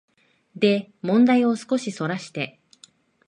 [0.55, 2.59] で問題を少しそらして、